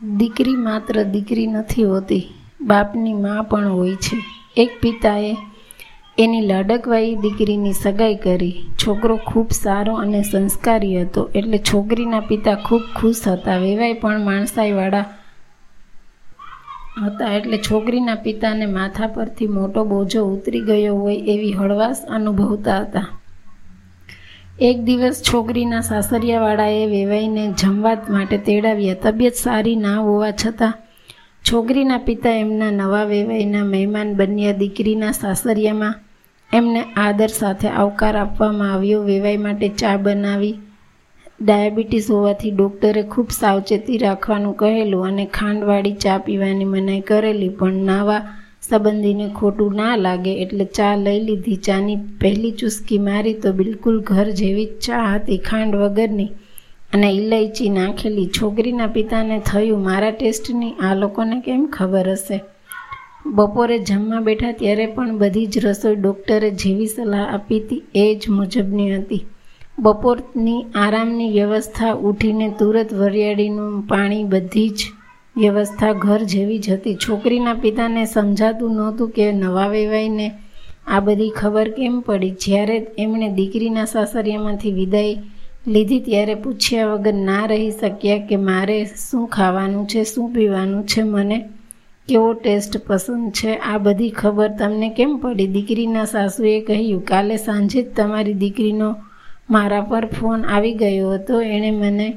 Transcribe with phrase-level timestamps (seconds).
[0.00, 2.24] દીકરી માત્ર દીકરી નથી હોતી,
[2.60, 4.16] બાપની મા પણ હોય છે.
[4.56, 5.36] એક પિતાએ
[6.18, 8.64] એની લાડકવાઈ દીકરીની સગાઈ કરી.
[8.80, 13.56] છોકરો ખૂબ સારો અને સંસ્કારી હતો, એટલે છોકરીના પિતા ખૂબ ખુશ હતા.
[13.56, 15.06] વેવાય પણ માણસાઈવાળા
[17.04, 23.08] હતા, એટલે છોકરીના પિતાને માથા પરથી મોટો બોજો ઉતરી ગયો હોય એવી હળવાશ અનુભવતા હતા.
[24.68, 28.98] એક દિવસ છોકરીના સાસરિયાવાળાએ વેવાઈને જમવા માટે તેડાવ્યા.
[29.04, 30.74] તબિયત સારી ના હોવા છતાં
[31.44, 34.58] છોકરીના પિતા એમના નવા વેવાઈના મહેમાન બન્યા.
[34.60, 35.94] દીકરીના સાસરિયામાં
[36.50, 39.00] એમને આદર સાથે આવકાર આપવામાં આવ્યો.
[39.02, 40.52] વેવાઈ માટે ચા બનાવી,
[41.40, 47.48] ડાયાબિટીસ હોવાથી ડૉક્ટરે ખૂબ સાવચેતી રાખવાનું કહેલું અને ખાંડવાળી ચા પીવાની મનાઈ કરેલી.
[47.48, 48.22] પણ નાવા
[48.70, 51.56] સંબંધીને ખોટું ના લાગે એટલે ચા લઈ લીધી.
[51.56, 56.28] ચાની પહેલી ચુસ્કી મારી તો બિલકુલ ઘર જેવી જ ચા હતી, ખાંડ વગરની.
[56.92, 60.72] અને ઇલાયચી નાખેલી છોકરીના પિતાને થયું મારા ટેસ્ટની.
[60.72, 62.40] આ લોકોને કેમ ખબર હશે?
[63.26, 68.30] બપોરે જમવા બેઠા ત્યારે પણ બધી જ રસોઈ ડૉક્ટરે જેવી સલાહ આપી હતી એ જ
[68.30, 69.24] મુજબની હતી.
[69.78, 74.80] બપોરની આરામની વ્યવસ્થા ઉઠીને તુરત વરિયાળીનું પાણી બધી જ
[75.40, 76.94] વ્યવસ્થા ઘર જેવી જ હતી.
[76.94, 80.28] છોકરીના પિતાને સમજાતું નહોતું કે નવા વેવાઈને
[80.86, 82.30] આ બધી ખબર કેમ પડી?
[82.30, 85.16] જ્યારે એમણે દીકરીના સાસરિયામાંથી વિદાય
[85.66, 91.02] લીધી, ત્યારે પૂછ્યા વગર ના રહી શક્યા કે મારે શું ખાવાનું છે, શું પીવાનું છે,
[91.02, 91.38] મને
[92.08, 93.52] કેવો ટેસ્ટ પસંદ છે?
[93.56, 95.46] આ બધી ખબર તમને કેમ પડી?
[95.46, 98.96] દીકરીના સાસુએ કહ્યું, કાલે સાંજે જ તમારી દીકરીનો
[99.50, 101.40] મારા પર ફોન આવી ગયો હતો.
[101.40, 102.08] એણે મને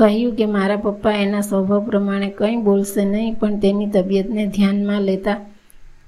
[0.00, 5.38] કહ્યું કે મારા પપ્પા એના સ્વભાવ પ્રમાણે કંઈ બોલશે નહીં, પણ તેની તબિયતને ધ્યાનમાં લેતા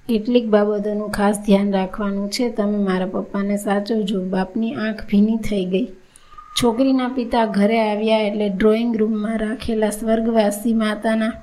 [0.09, 2.45] કેટલીક બાબતોનું ખાસ ધ્યાન રાખવાનું છે.
[2.59, 4.19] તમે મારા પપ્પાને સાચવજો.
[4.35, 5.89] બાપની આંખ ભીની થઈ ગઈ.
[6.59, 11.35] છોકરીના પિતા ઘરે આવ્યા એટલે ડ્રોઈંગ રૂમમાં રાખેલા સ્વર્ગવાસી માતાના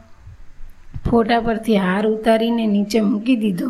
[1.07, 3.69] ફોટા પરથી હાર ઉતારીને નીચે મૂકી દીધો.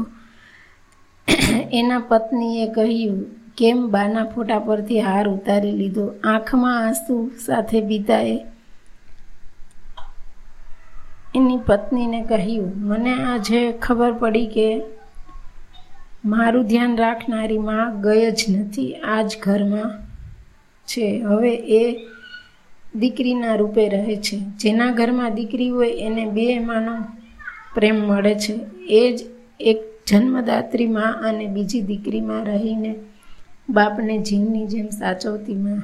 [1.80, 3.18] એના પત્નીએ કહ્યું,
[3.58, 6.06] કેમ બાના ફોટા પરથી હાર ઉતારી લીધો?
[6.34, 8.38] આંખમાં આંસુ સાથે પિતાએ
[11.38, 14.68] એની પત્નીને કહ્યું, મને આજે ખબર પડી કે
[16.26, 19.90] મારું ધ્યાન રાખનારી માં ગઈ જ નથી, આ જ ઘરમાં
[20.88, 21.08] છે.
[21.20, 21.84] હવે એ
[22.96, 24.38] દીકરીના રૂપે રહે છે.
[24.40, 26.96] જેના ઘરમાં દીકરી હોય એને બે માનો
[27.76, 28.56] પ્રેમ મળે છે.
[28.90, 29.20] એ જ
[29.60, 32.96] એક જન્મદાત્રી માં અને બીજી દીકરીમાં રહીને
[33.70, 35.82] બાપને જીવની જેમ સાચવતી માં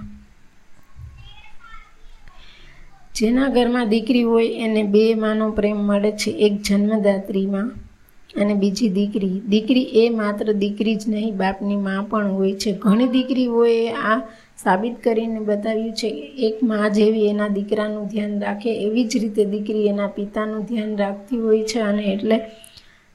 [3.16, 7.68] જેના ઘરમાં દીકરી હોય એને બે માનો પ્રેમ મળે છે, એક જન્મદાત્રીમાં
[8.42, 9.36] અને બીજી દીકરી.
[9.52, 12.72] દીકરી એ માત્ર દીકરી જ નહીં, બાપની માં પણ હોય છે.
[12.84, 13.76] ઘણી દીકરીઓએ
[14.12, 14.18] આ
[14.64, 16.10] સાબિત કરીને બતાવ્યું છે
[16.48, 21.42] એક મા જેવી એના દીકરાનું ધ્યાન રાખે, એવી જ રીતે દીકરી એના પિતાનું ધ્યાન રાખતી
[21.46, 22.38] હોય છે અને એટલે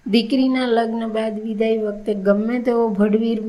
[0.06, 3.40] દીકરીના લગ્ન બાદ વિદાય વખતે ગમે તેવો ભડવીર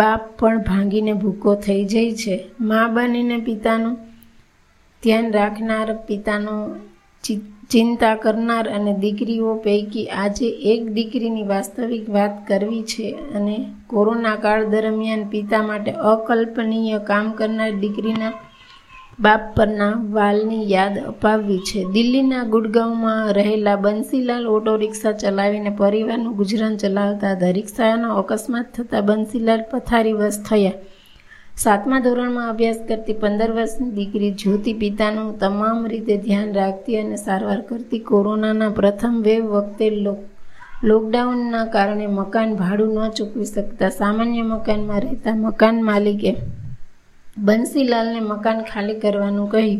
[0.00, 2.36] બાપ પણ ભાંગીને ભૂકો થઈ જાય છે.
[2.60, 3.96] મા બનીને પિતાનું
[5.02, 6.54] ધ્યાન રાખનાર પિતાનો
[7.72, 13.06] ચિંતા કરનાર અને દીકરીઓ પૈકી આજે એક દીકરીની વાસ્તવિક વાત કરવી છે
[13.36, 13.56] અને
[13.86, 18.34] કોરોના કાળ દરમિયાન પિતા માટે અકલ્પનીય કામ કરનાર દીકરીના
[19.18, 21.80] બાપ પરના વાલની યાદ અપાવવી છે.
[21.96, 30.40] દિલ્હીના ગુડગાંવમાં રહેલા બંસીલાલ ઓટો રિક્ષા ચલાવીને પરિવારનું ગુજરાન ચલાવતા રિક્ષાનો અકસ્માત થતાં બંસીલાલ પથારીવશ
[30.48, 30.78] થયા.
[31.60, 37.60] સાતમા ધોરણમાં અભ્યાસ કરતી પંદર વર્ષની દીકરી જ્યોતિ પિતાનું તમામ રીતે ધ્યાન રાખતી અને સારવાર
[37.60, 39.88] કરતી કોરોનાના પ્રથમ વેવ વખતે
[40.82, 46.32] લોકડાઉનના કારણે મકાન ભાડું ન ચૂકવી શકતા સામાન્ય મકાનમાં રહેતા મકાન માલિકે
[47.38, 49.78] બંસીલાલને મકાન ખાલી કરવાનું કહ્યું.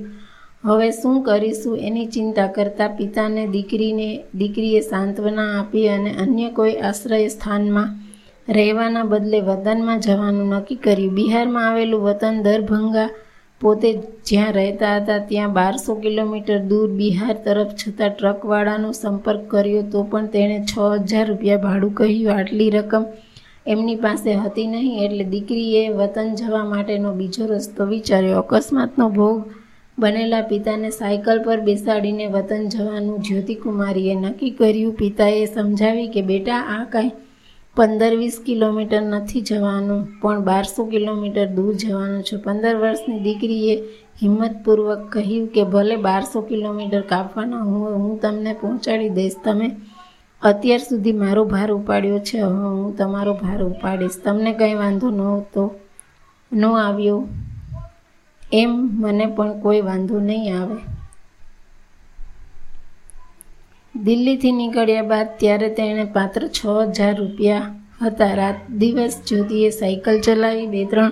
[0.65, 7.29] હવે શું કરીશું એની ચિંતા કરતાં પિતાને દીકરીને દીકરીએ સાંત્વના આપી અને અન્ય કોઈ આશ્રય
[7.29, 7.91] સ્થાનમાં
[8.49, 11.15] રહેવાના બદલે વતનમાં જવાનું નક્કી કર્યું.
[11.15, 13.09] બિહારમાં આવેલું વતન દરભંગા
[13.61, 13.91] પોતે
[14.29, 20.27] જ્યાં રહેતા હતા ત્યાં બારસો કિલોમીટર દૂર બિહાર તરફ છતાં ટ્રકવાળાનો સંપર્ક કર્યો તો પણ
[20.27, 20.75] તેણે છ
[21.07, 22.39] હજાર રૂપિયા ભાડું કહ્યું.
[22.39, 23.05] આટલી રકમ
[23.67, 28.39] એમની પાસે હતી નહીં એટલે દીકરીએ વતન જવા માટેનો બીજો રસ્તો વિચાર્યો.
[28.39, 29.39] અકસ્માતનો ભોગ
[29.99, 34.95] બનેલા પિતાને સાયકલ પર બેસાડીને વતન જવાનું જ્યોતિકુમારીએ નક્કી કર્યું.
[34.95, 37.11] પિતાએ સમજાવી કે, બેટા, આ કાંઈ
[37.77, 42.37] પંદર વીસ કિલોમીટર નથી જવાનું, પણ બારસો કિલોમીટર દૂર જવાનું છે.
[42.37, 43.75] પંદર વર્ષની દીકરીએ
[44.23, 49.33] હિંમતપૂર્વક કહ્યું કે, ભલે બારસો કિલોમીટર કાપવાના હું હું તમને પહોંચાડી દઈશ.
[49.45, 49.77] તમે
[50.43, 52.39] અત્યાર સુધી મારો ભાર ઉપાડ્યો છે.
[52.39, 54.19] હવે હું તમારો ભાર ઉપાડીશ.
[54.25, 55.75] તમને કંઈ વાંધો નહોતો,
[56.53, 57.29] ન આવ્યો
[58.53, 58.73] એમ
[59.03, 60.77] મને પણ કોઈ વાંધો નહીં આવે.
[64.07, 66.61] દિલ્હીથી નીકળ્યા બાદ ત્યારે તેણે પાત્ર છ
[66.91, 67.67] હજાર રૂપિયા
[68.03, 68.35] હતા.
[68.41, 71.11] રાત દિવસ જ્યોતિએ સાયકલ ચલાવી બે ત્રણ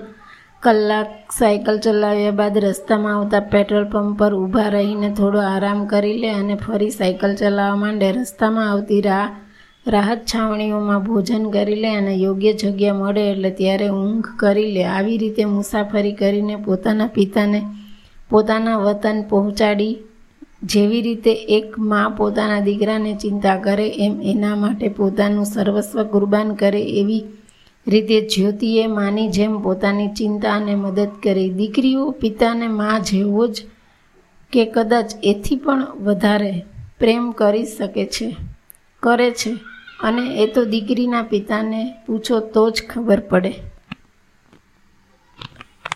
[0.62, 6.30] કલાક સાયકલ ચલાવ્યા બાદ રસ્તામાં આવતા પેટ્રોલ પંપ પર ઊભા રહીને થોડો આરામ કરી લે
[6.30, 9.28] અને ફરી સાયકલ ચલાવવા માંડે રસ્તામાં આવતી રાહ
[9.86, 14.82] રાહત છાવણીઓમાં ભોજન કરી લે અને યોગ્ય જગ્યા મળે એટલે ત્યારે ઊંઘ કરી લે.
[14.86, 17.60] આવી રીતે મુસાફરી કરીને પોતાના પિતાને,
[18.30, 19.94] પોતાના વતન પહોંચાડી
[20.62, 26.82] જેવી રીતે એક મા પોતાના દીકરાને ચિંતા કરે, એમ એના માટે પોતાનું સર્વસ્વ કુરબાન કરે,
[26.82, 27.24] એવી
[27.86, 31.50] રીતે જ્યોતિએ માની જેમ પોતાની ચિંતા અને મદદ કરી.
[31.50, 33.56] દીકરીઓ પિતાને મા જેવો જ
[34.52, 36.64] કે કદાચ એથી પણ વધારે
[36.98, 38.36] પ્રેમ કરી શકે છે,
[39.02, 39.52] કરે છે.
[40.02, 43.52] અને એ તો દીકરીના પિતાને પૂછો તો જ ખબર પડે.